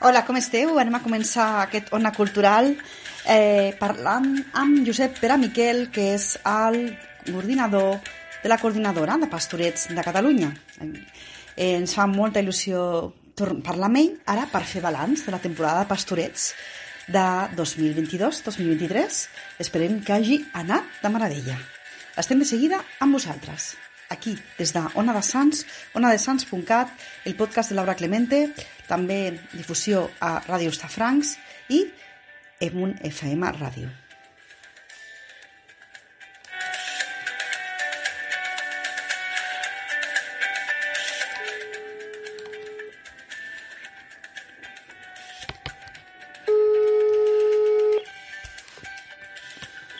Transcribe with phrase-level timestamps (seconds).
[0.00, 0.76] Hola, com esteu?
[0.78, 2.68] Anem a començar aquest Ona Cultural
[3.26, 4.28] eh, parlant
[4.60, 6.92] amb Josep Pere Miquel, que és el
[7.26, 7.96] coordinador
[8.44, 10.52] de la coordinadora de Pastorets de Catalunya.
[10.78, 12.84] Eh, ens fa molta il·lusió
[13.66, 16.52] parlar amb ell ara per fer balanç de la temporada de Pastorets
[17.10, 17.26] de
[17.58, 19.20] 2022-2023.
[19.66, 21.58] Esperem que hagi anat de meravella.
[22.14, 23.72] Estem de seguida amb vosaltres
[24.08, 26.92] aquí, des de Ona de Sants, onadesans.cat,
[27.24, 28.48] el podcast de Laura Clemente,
[28.88, 31.36] també difusió a Ràdio Estafrancs
[31.68, 31.84] i
[32.60, 33.90] Emun FM Ràdio.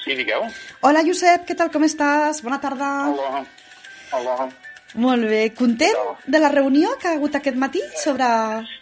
[0.08, 0.46] Sí, digueu.
[0.80, 2.40] Hola, Josep, què tal, com estàs?
[2.40, 2.88] Bona tarda.
[3.12, 3.44] Hola.
[4.12, 4.48] Hola.
[4.94, 5.52] Molt bé.
[5.54, 6.18] Content Hola.
[6.26, 8.24] de la reunió que ha hagut aquest matí sobre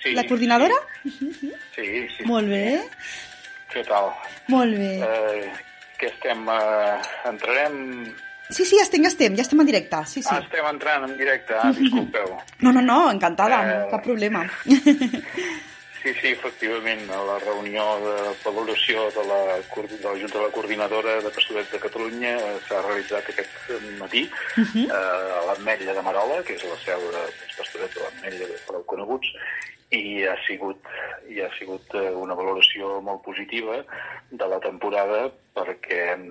[0.02, 0.74] Sí, la coordinadora?
[1.04, 2.24] Sí, sí.
[2.24, 2.80] Molt bé,
[3.72, 4.12] Què tal?
[4.48, 4.92] molt bé.
[5.02, 5.50] Eh,
[5.98, 6.46] que estem...
[6.48, 8.14] Eh, entrarem...
[8.48, 9.98] Sí, sí, estem, ja estem, ja estem en directe.
[10.06, 10.28] Sí, sí.
[10.30, 11.54] Ah, estem entrant en directe.
[11.58, 12.36] Ah, disculpeu.
[12.60, 14.44] No, no, no, encantada, Eh, no, cap problema.
[16.06, 20.52] Sí, sí, efectivament, a la reunió de valoració de la, de la Junta de la
[20.54, 24.22] Coordinadora de Pastorets de Catalunya eh, s'ha realitzat aquest matí
[24.86, 28.58] eh, a l'Ametlla de Marola, que és la seu de- dels Pastorets de l'Ametlla de
[28.68, 29.32] prou coneguts,
[29.90, 30.78] i ha sigut,
[31.30, 33.80] i ha sigut eh, una valoració molt positiva
[34.30, 35.24] de la temporada
[35.58, 36.28] perquè hem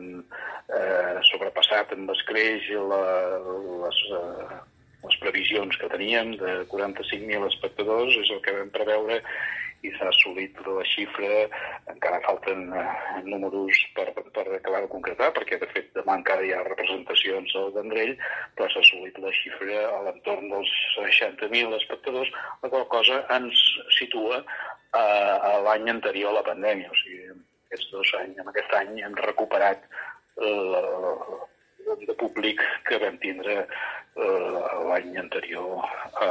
[0.71, 3.01] eh, sobrepassat amb escreix la,
[3.83, 4.57] les, eh,
[5.03, 9.19] les previsions que teníem de 45.000 espectadors, és el que vam preveure
[9.85, 11.45] i s'ha assolit la xifra,
[11.93, 12.85] encara falten eh,
[13.27, 17.73] números per, per acabar de concretar, perquè de fet demà encara hi ha representacions al
[17.77, 18.15] Vendrell,
[18.57, 22.31] però s'ha assolit la xifra a l'entorn dels 60.000 espectadors,
[22.63, 23.65] la qual cosa ens
[23.97, 27.33] situa a, a l'any anterior a la pandèmia, o sigui,
[27.67, 29.83] aquests dos anys, en aquest any hem recuperat
[30.41, 30.83] eh,
[32.07, 34.59] de públic que vam tindre eh,
[34.89, 36.29] l'any anterior a,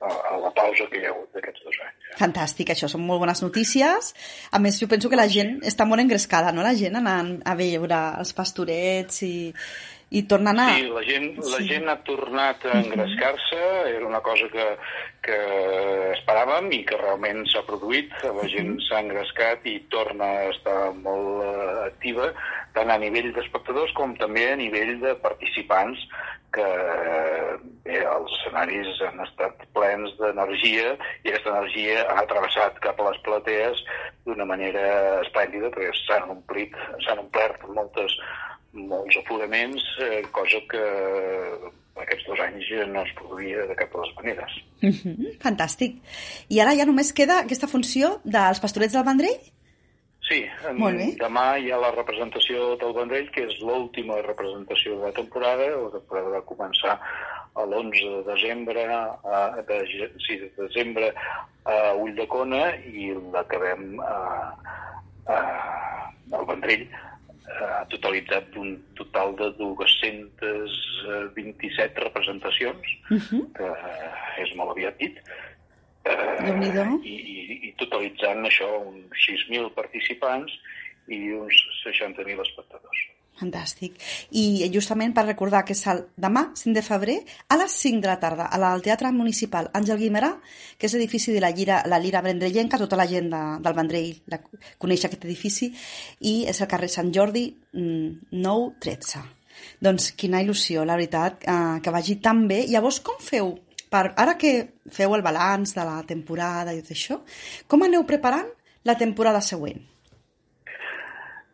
[0.00, 2.10] a, a la pausa que hi ha hagut d'aquests dos anys.
[2.18, 4.12] Fantàstic, això són molt bones notícies.
[4.50, 7.54] A més, jo penso que la gent està molt engrescada, no?, la gent anant a
[7.58, 9.34] veure els pastorets i,
[10.10, 10.68] i tornant a...
[10.76, 11.66] Sí, la gent, la Sí.
[11.68, 13.58] gent ha tornat a engrescar-se,
[13.90, 14.64] era una cosa que,
[15.26, 15.38] que
[16.14, 18.14] esperàvem i que realment s'ha produït.
[18.24, 22.30] La gent s'ha engrescat i torna a estar molt eh, activa,
[22.74, 26.00] tant a nivell d'espectadors com també a nivell de participants,
[26.56, 26.64] que
[27.84, 30.94] bé, els escenaris han estat plens d'energia
[31.26, 33.82] i aquesta energia ha travessat cap a les platees
[34.24, 36.72] d'una manera esplèndida perquè s'han omplit,
[37.04, 38.16] s'han omplert moltes
[38.72, 40.82] molts aforaments, eh, cosa que
[41.98, 44.58] aquests dos anys no es produïa de cap de les maneres.
[44.82, 45.96] Mhm, Fantàstic.
[46.48, 49.40] I ara ja només queda aquesta funció dels pastorets del Vendrell?
[50.28, 50.44] Sí,
[50.76, 51.16] Molt bé.
[51.16, 55.70] demà hi ha la representació del Vendrell, que és l'última representació de la temporada.
[55.70, 56.98] La temporada va començar
[57.54, 59.78] a l'11 de desembre, a, de,
[60.26, 61.14] sí, de desembre
[61.64, 64.52] a Ulldecona i l'acabem a,
[65.32, 65.38] a,
[66.32, 66.86] al Vendrell
[67.60, 73.52] ha totalitzat un total de 227 representacions, Mhm.
[73.56, 73.68] que
[74.42, 75.18] és molt aviat dit,
[76.04, 76.36] eh,
[77.02, 80.52] i, i, i totalitzant això uns 6.000 participants
[81.08, 81.54] i uns
[81.84, 82.98] 60.000 espectadors.
[83.38, 83.94] Fantàstic.
[84.34, 87.14] I justament per recordar que és el demà, 5 de febrer,
[87.48, 90.32] a les 5 de la tarda, a la- al Teatre Municipal Àngel Guimerà,
[90.76, 94.16] que és edifici de la Lira, la Lira Vendrellenca, tota la gent de, del Vendrell
[94.26, 94.40] la,
[94.78, 95.72] coneix aquest edifici,
[96.20, 99.22] i és el carrer Sant Jordi mm, 913.
[99.80, 102.64] Doncs quina il·lusió, la veritat, eh, que vagi tan bé.
[102.68, 103.54] Llavors, com feu?
[103.88, 104.50] Per, ara que
[104.92, 107.20] feu el balanç de la temporada i tot això,
[107.66, 108.50] com aneu preparant
[108.84, 109.78] la temporada següent?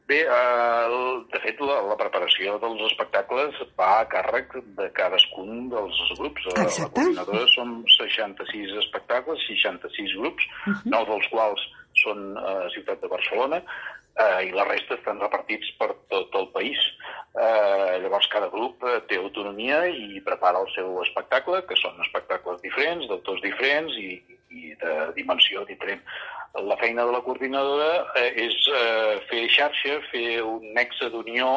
[0.06, 5.71] Bé, eh, el- de fet, la, la preparació dels espectacles va a càrrec de cadascun
[5.73, 6.45] dels grups.
[6.53, 6.93] La Exacte.
[7.01, 10.45] coordinadora són 66 espectacles, 66 grups,
[10.85, 11.65] nou dels quals
[12.03, 13.62] són a Ciutat de Barcelona,
[14.21, 16.79] eh, i la resta estan repartits per tot el país.
[17.35, 22.61] Eh, llavors, cada grup eh, té autonomia i prepara el seu espectacle, que són espectacles
[22.62, 24.21] diferents, d'autors diferents i,
[24.51, 26.05] i de dimensió diferent.
[26.62, 31.49] La feina de la coordinadora eh, és eh, fer xarxa, fer un nexe d'unió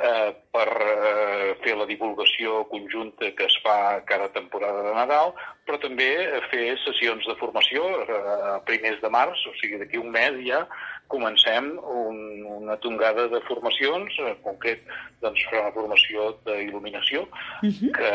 [0.00, 5.34] eh, per eh, fer la divulgació conjunta que es fa cada temporada de Nadal,
[5.68, 6.08] però també
[6.48, 10.64] fer sessions de formació a primers de març, o sigui, d'aquí un mes ja
[11.10, 14.84] comencem un, una tongada de formacions, en concret
[15.20, 17.90] doncs, farà una formació d'il·luminació, uh -huh.
[17.98, 18.12] que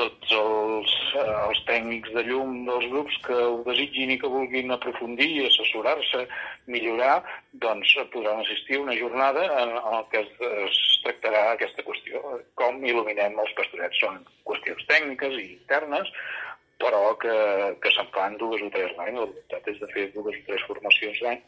[0.00, 5.50] tots els, els tècnics de llum dels grups que ho desitgin i que vulguin aprofundir,
[5.58, 6.24] assessorar-se,
[6.70, 7.22] millorar,
[7.52, 10.30] doncs podran assistir a una jornada en, en que es,
[10.64, 12.22] es tractarà aquesta qüestió,
[12.60, 13.98] com il·luminem els pastorets.
[14.04, 16.12] Són qüestions tècniques i internes,
[16.78, 17.34] però que,
[17.82, 19.18] que se'n fan dues o tres l'any.
[19.18, 21.42] La voluntat és de fer dues o tres formacions l'any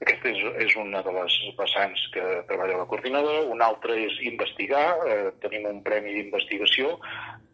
[0.00, 3.42] aquesta és, és una de les vessants que treballa la coordinadora.
[3.54, 4.84] Una altra és investigar.
[5.10, 6.94] Eh, tenim un premi d'investigació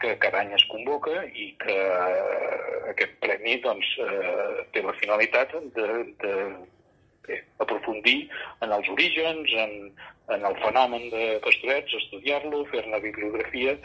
[0.02, 5.56] que cada any es convoca i que eh, aquest premi doncs, eh, té la finalitat
[5.78, 5.88] de,
[6.20, 6.34] de
[7.24, 8.18] bé, aprofundir
[8.66, 9.74] en els orígens, en,
[10.36, 13.78] en el fenomen de pastorets, estudiar-lo, fer-ne bibliografia,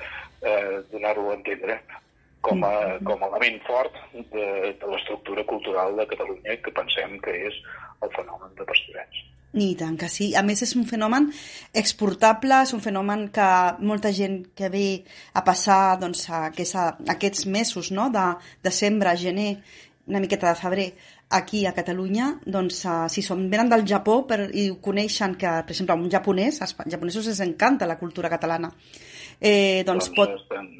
[0.43, 1.79] eh, donar-lo a entendre
[2.41, 4.45] com a, com a element fort de,
[4.79, 7.59] de l'estructura cultural de Catalunya que pensem que és
[8.03, 9.25] el fenomen de pastorets.
[9.57, 10.29] I tant que sí.
[10.37, 11.31] A més, és un fenomen
[11.81, 13.49] exportable, és un fenomen que
[13.81, 14.87] molta gent que ve
[15.33, 16.83] a passar doncs, a, a,
[17.15, 18.11] aquests mesos no?
[18.13, 18.25] de
[18.63, 19.55] desembre, gener,
[20.09, 20.91] una miqueta de febrer,
[21.29, 25.73] aquí a Catalunya, doncs, uh, si som, venen del Japó per, i coneixen que, per
[25.75, 28.71] exemple, un japonès, als japonesos els encanta la cultura catalana,
[29.41, 30.35] eh, doncs, doncs pot...
[30.39, 30.71] Estem...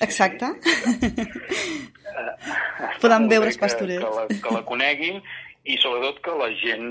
[0.00, 0.52] Exacte.
[0.62, 1.10] Sí,
[1.58, 1.78] sí.
[3.02, 4.02] Poden veure els pastorets.
[4.02, 5.22] Que, que, la, que la coneguin
[5.68, 6.86] i sobretot que la gent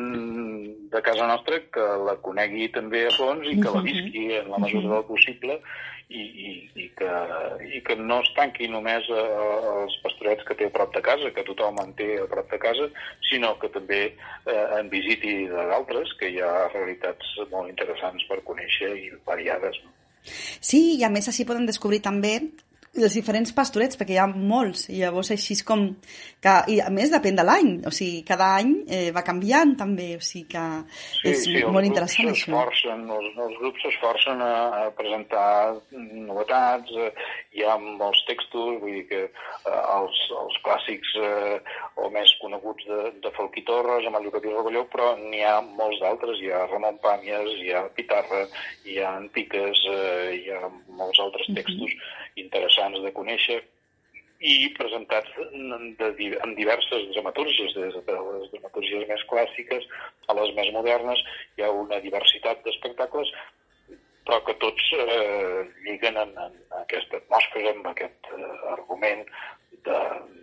[0.91, 4.59] de casa nostra que la conegui també a fons i que la visqui en la
[4.62, 5.57] mesura del possible
[6.09, 6.51] i, i,
[6.83, 7.15] i, que,
[7.74, 11.44] i que no es tanqui només als pastorets que té a prop de casa, que
[11.50, 12.88] tothom en té a prop de casa,
[13.31, 18.94] sinó que també eh, en visiti d'altres, que hi ha realitats molt interessants per conèixer
[19.01, 19.81] i variades.
[19.83, 19.97] No?
[20.59, 22.39] Sí, i a més així poden descobrir també
[23.05, 25.89] els diferents pastorets, perquè hi ha molts, i llavors així és com...
[26.44, 30.11] Que, I a més depèn de l'any, o sigui, cada any eh, va canviant també,
[30.19, 32.61] o sigui que sí, és sí, molt interessant això.
[32.61, 32.83] Els,
[33.47, 34.51] els grups s'esforcen a,
[34.81, 35.47] a presentar
[36.27, 37.09] novetats, eh,
[37.57, 41.57] hi ha molts textos, vull dir que eh, els, els clàssics eh,
[41.97, 45.57] o més coneguts de, de Folk i Torres, amb el Llocatí Rebelló, però n'hi ha
[45.65, 48.45] molts d'altres, hi ha Ramon Pàmies, hi ha Pitarra,
[48.85, 50.69] hi ha Piques, eh, hi ha
[51.00, 52.26] molts altres textos uh -huh.
[52.44, 53.60] Interessants de conèixer
[54.39, 55.30] i presentats
[55.98, 56.10] de,
[56.45, 59.88] en diverses dramatúrgies, des de les dramatúrgies més clàssiques
[60.30, 61.24] a les més modernes,
[61.57, 63.34] hi ha una diversitat d'espectacles
[64.28, 69.24] però que tots eh, lliguen en, en aquesta atmosfera, amb aquest eh, argument
[69.88, 70.00] de,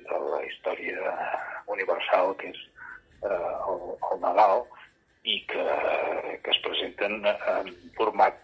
[0.09, 1.13] de la història
[1.75, 2.63] universal que és
[3.29, 4.65] eh, el, el Nadal
[5.29, 5.67] i que,
[6.45, 8.41] que es presenten en format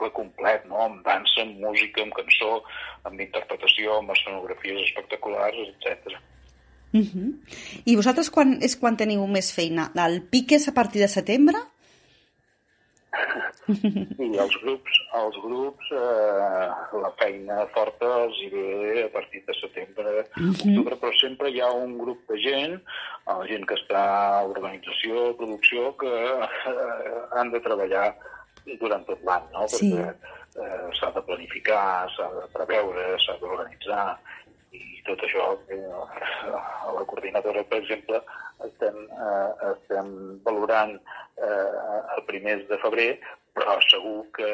[0.00, 0.84] d'espectacle complet, no?
[0.84, 2.62] amb dansa, amb música, amb cançó,
[3.04, 6.16] amb interpretació, amb escenografies espectaculars, etc.
[6.92, 7.34] Uh -huh.
[7.84, 9.92] I vosaltres quan és quan teniu més feina?
[9.94, 11.58] El pic és a partir de setembre?
[14.18, 16.68] I els grups, els grups eh,
[17.02, 20.50] la feina forta els hi ve a partir de setembre, uh -huh.
[20.50, 22.82] octubre, però sempre hi ha un grup de gent,
[23.26, 24.02] la gent que està
[24.38, 28.16] a organització, producció, que eh, han de treballar
[28.80, 29.66] durant tot l'any, no?
[29.72, 29.90] Sí.
[29.96, 34.04] Perquè eh, s'ha de planificar, s'ha de preveure, s'ha d'organitzar,
[34.76, 35.82] i tot això, eh,
[36.54, 38.22] a la coordinadora, per exemple,
[38.68, 40.14] estem, eh, estem
[40.46, 43.12] valorant eh, a primers de febrer,
[43.56, 44.48] però segur que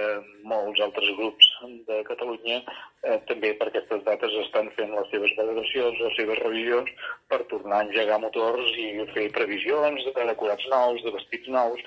[0.48, 1.48] molts altres grups
[1.88, 6.90] de Catalunya eh, també per aquestes dates estan fent les seves valoracions, les seves revisions
[7.30, 11.84] per tornar a engegar motors i fer previsions de decorats nous, de vestits nous,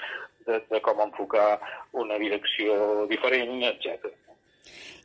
[0.47, 1.59] de, de com enfocar
[1.99, 4.09] una direcció diferent, etc.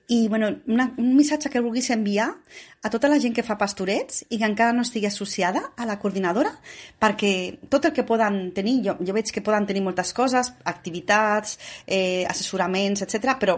[0.06, 2.26] I bueno, una, un missatge que vulguis enviar
[2.84, 5.96] a tota la gent que fa pastorets i que encara no estigui associada a la
[6.02, 6.52] coordinadora,
[7.00, 7.32] perquè
[7.72, 12.26] tot el que poden tenir, jo, jo veig que poden tenir moltes coses, activitats, eh,
[12.28, 13.56] assessoraments, etc, però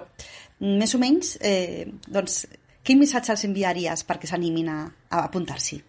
[0.63, 2.45] més o menys, eh, doncs,
[2.87, 4.81] quin missatge els enviaries perquè s'animin a,
[5.11, 5.83] a apuntar-s'hi?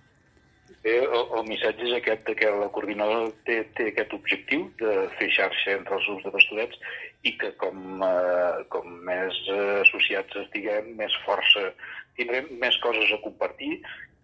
[0.83, 5.75] El, el missatge és aquest que la coordinadora té, té aquest objectiu de fer xarxa
[5.77, 6.81] entre els grups de pastorets
[7.27, 11.71] i que com, eh, com més eh, associats estiguem, més força
[12.17, 13.73] tindrem, més coses a compartir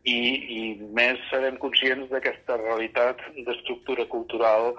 [0.03, 0.19] i,
[0.57, 0.61] i
[0.95, 4.73] més serem conscients d'aquesta realitat d'estructura cultural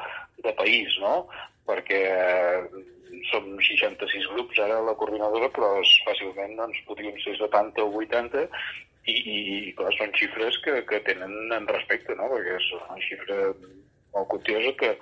[0.44, 1.26] de país, no?
[1.68, 2.82] Perquè eh,
[3.30, 5.76] som 66 grups ara la coordinadora, però
[6.06, 8.48] fàcilment doncs, podríem ser 70 o 80
[9.04, 9.38] i, i,
[9.70, 12.30] i clar, són xifres que, que tenen en respecte, no?
[12.32, 13.40] perquè és una xifra
[14.14, 14.94] molt cotiosa que,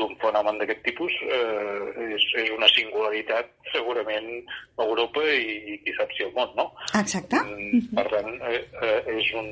[0.00, 4.30] d'un fenomen d'aquest tipus eh, és, és una singularitat segurament
[4.78, 6.70] a Europa i, i qui sap si al món, no?
[7.00, 7.42] Exacte.
[7.44, 9.50] Mm, per tant, eh, eh, és, un,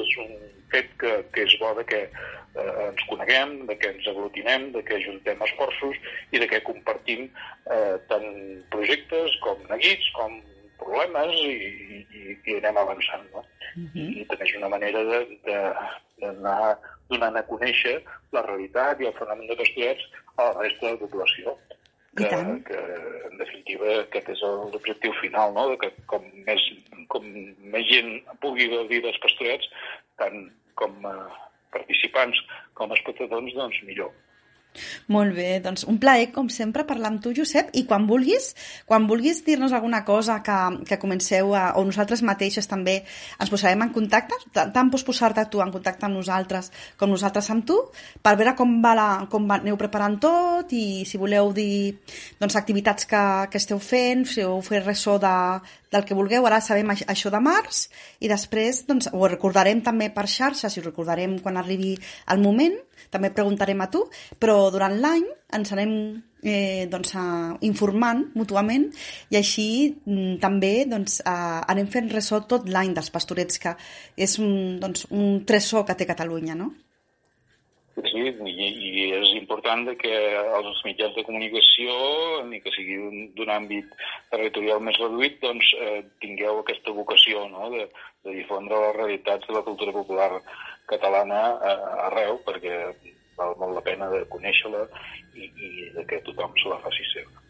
[0.00, 0.32] és un
[0.72, 4.84] fet que, que és bo de que eh, ens coneguem, de que ens aglutinem, de
[4.86, 6.00] que ajuntem esforços
[6.32, 8.28] i de que compartim eh, tant
[8.72, 10.40] projectes com neguits, com
[10.94, 11.52] problemes i,
[12.14, 13.26] i, i anem avançant.
[13.32, 13.42] No?
[13.76, 14.08] Uh -huh.
[14.20, 15.02] I també és una manera
[15.46, 20.04] d'anar donant a conèixer la realitat i el fenomen de pastorets
[20.36, 21.58] a la resta de la població.
[22.16, 22.28] Que,
[22.68, 22.80] que
[23.28, 24.40] en definitiva aquest és
[24.72, 25.70] l'objectiu final, no?
[25.70, 26.62] de que com més,
[27.08, 27.24] com
[27.74, 29.66] més gent pugui gaudir dels pastorets,
[30.16, 31.16] tant com a
[31.74, 32.38] participants
[32.74, 34.12] com a espectadors, doncs millor.
[35.14, 38.52] Molt bé, doncs un plaer, com sempre, parlar amb tu, Josep, i quan vulguis,
[38.88, 40.56] quan vulguis dir-nos alguna cosa que,
[40.88, 42.96] que comenceu a, o nosaltres mateixes també
[43.38, 47.66] ens posarem en contacte, tant pots posar-te tu en contacte amb nosaltres com nosaltres amb
[47.68, 47.78] tu,
[48.22, 51.94] per veure com, va la, com va, aneu preparant tot i si voleu dir
[52.40, 55.34] doncs, activitats que, que esteu fent, si heu fet ressò de,
[55.94, 57.86] del que vulgueu, ara sabem això de març
[58.20, 61.94] i després doncs, ho recordarem també per xarxes i ho recordarem quan arribi
[62.34, 62.76] el moment
[63.10, 64.04] també preguntarem a tu,
[64.40, 65.92] però durant l'any ens anem
[66.44, 67.14] eh, doncs,
[67.66, 68.88] informant mútuament
[69.32, 69.68] i així
[70.04, 73.74] mm, també doncs, anem fent ressò tot l'any dels pastorets, que
[74.16, 76.72] és un, doncs, un tresor que té Catalunya, no?
[77.94, 78.68] Sí, i,
[79.54, 80.14] important que
[80.58, 81.94] els mitjans de comunicació,
[82.48, 83.86] ni que sigui d'un àmbit
[84.32, 87.70] territorial més reduït, doncs eh, tingueu aquesta vocació no?
[87.70, 87.86] de,
[88.26, 90.30] de difondre les realitats de la cultura popular
[90.90, 92.74] catalana eh, arreu, perquè
[93.38, 94.84] val molt la pena de conèixer-la
[95.34, 97.40] i, i de que tothom se la faci seva.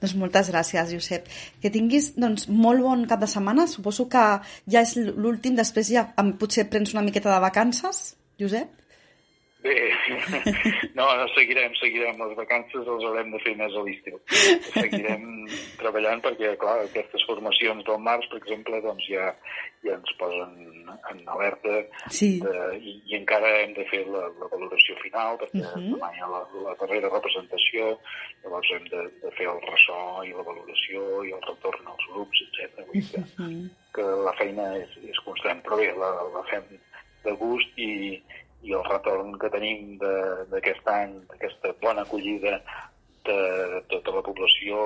[0.00, 1.28] Doncs moltes gràcies, Josep.
[1.60, 3.66] Que tinguis doncs, molt bon cap de setmana.
[3.68, 4.24] Suposo que
[4.70, 6.08] ja és l'últim, després ja
[6.40, 8.77] potser prens una miqueta de vacances, Josep?
[9.68, 9.92] Bé,
[10.98, 12.16] no, no, seguirem, seguirem.
[12.22, 14.20] Les vacances les haurem de fer més a l'estiu.
[14.72, 15.26] Seguirem
[15.80, 19.26] treballant perquè, clar, aquestes formacions del març, per exemple, doncs ja,
[19.84, 20.54] ja ens posen
[21.10, 22.30] en alerta sí.
[22.42, 25.84] de, i, i encara hem de fer la, la valoració final perquè uh -huh.
[25.92, 27.92] demà hi ha la, la darrera representació,
[28.42, 32.42] llavors hem de, de fer el ressò i la valoració i el retorn als grups,
[32.46, 32.86] etc.
[32.86, 33.68] Vull dir que, uh -huh.
[33.94, 36.64] que la feina és, és constant, però bé, la, la fem
[37.24, 38.22] de gust i,
[38.66, 39.96] i el retorn que tenim
[40.52, 42.58] d'aquest any, d'aquesta bona acollida
[43.28, 44.78] de tota la població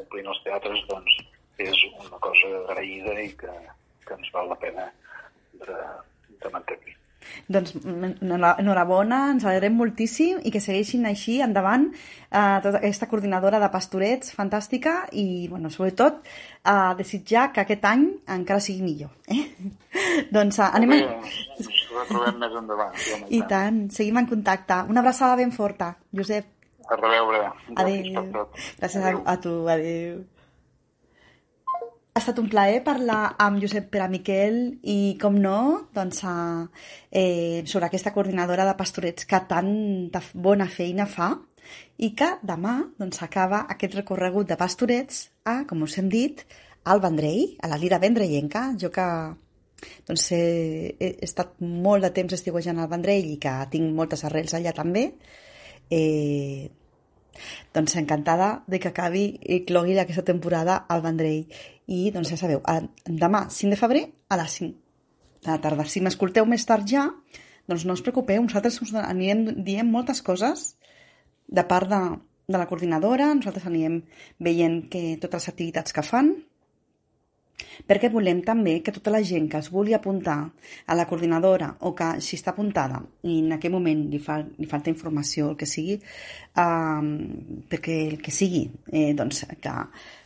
[0.00, 1.18] omplint els teatres, doncs
[1.60, 3.52] és una cosa agraïda i que,
[4.06, 4.88] que ens val la pena
[5.60, 5.76] de,
[6.40, 6.96] de mantenir.
[7.52, 13.68] Doncs enhorabona, ens alegrem moltíssim i que segueixin així endavant eh, tota aquesta coordinadora de
[13.72, 16.22] pastorets fantàstica i, bueno, sobretot,
[16.64, 18.06] eh, desitjar que aquest any
[18.38, 19.12] encara sigui millor.
[19.28, 19.44] Eh?
[20.36, 20.96] doncs eh, anem...
[20.96, 22.98] A retrobem més endavant.
[23.28, 24.82] I tant, seguim en contacte.
[24.92, 26.48] Una abraçada ben forta, Josep.
[26.90, 27.46] A reveure.
[27.78, 28.46] Adéu.
[28.80, 30.22] Gràcies a, a tu, adéu.
[32.10, 35.60] Ha estat un plaer parlar amb Josep Pere Miquel i, com no,
[35.94, 41.30] doncs, eh, sobre aquesta coordinadora de pastorets que tanta bona feina fa
[42.02, 46.42] i que demà doncs, acaba aquest recorregut de pastorets a, com us hem dit,
[46.90, 49.06] al Vendrell, a la Lira Vendrellenca, jo que
[50.08, 50.42] doncs he,
[51.00, 55.06] he estat molt de temps estiuejant al Vendrell i que tinc moltes arrels allà també.
[55.90, 56.70] Eh,
[57.74, 61.46] doncs encantada de que acabi i clogui aquesta temporada al Vendrell.
[61.90, 62.62] I doncs ja sabeu,
[63.06, 64.74] demà, 5 de febrer, a les 5
[65.44, 65.86] de la tarda.
[65.88, 67.08] Si m'escolteu més tard ja,
[67.70, 70.74] doncs no us preocupeu, nosaltres us anirem dient moltes coses
[71.50, 72.00] de part de,
[72.50, 74.02] de la coordinadora, nosaltres anirem
[74.38, 76.34] veient que totes les activitats que fan,
[77.86, 80.38] perquè volem també que tota la gent que es vulgui apuntar
[80.86, 84.68] a la coordinadora o que si està apuntada i en aquell moment li, fa, li
[84.70, 87.10] falta informació, el que sigui, eh,
[87.70, 89.76] perquè el que sigui, eh, doncs que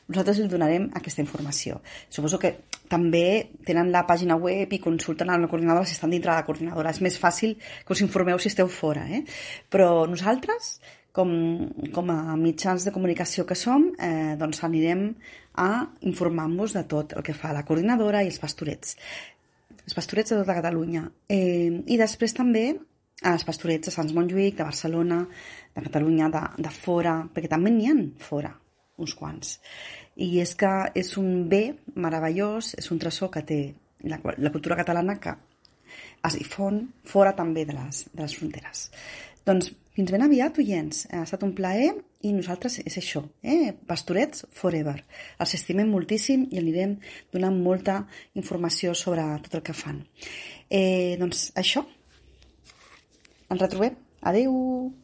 [0.08, 1.80] nosaltres li donarem aquesta informació.
[2.12, 2.52] Suposo que
[2.90, 6.46] també tenen la pàgina web i consulten a la coordinadora si estan dintre de la
[6.46, 6.92] coordinadora.
[6.92, 9.24] És més fàcil que us informeu si esteu fora, eh?
[9.72, 10.76] Però nosaltres
[11.14, 11.30] com,
[11.94, 15.12] com a mitjans de comunicació que som, eh, doncs anirem
[15.62, 18.96] a informar-vos de tot el que fa la coordinadora i els pastorets.
[19.84, 21.04] Els pastorets de tota Catalunya.
[21.30, 22.72] Eh, I després també
[23.22, 25.20] els pastorets de Sants Montjuïc, de Barcelona,
[25.76, 28.50] de Catalunya, de, de fora, perquè també n'hi ha fora,
[28.98, 29.60] uns quants.
[30.16, 31.62] I és que és un bé
[31.94, 33.60] meravellós, és un tresor que té
[34.02, 35.36] la, la cultura catalana que
[36.24, 38.88] es difon fora també de les, de les fronteres.
[39.44, 41.04] Doncs fins ben aviat, oients.
[41.12, 41.92] Ha estat un plaer
[42.24, 43.74] i nosaltres és això, eh?
[43.88, 44.96] Pastorets forever.
[45.38, 46.96] Els estimem moltíssim i anirem
[47.34, 48.00] donant molta
[48.40, 50.00] informació sobre tot el que fan.
[50.70, 51.84] Eh, doncs això.
[53.52, 54.00] Ens retrobem.
[54.24, 55.03] Adeu!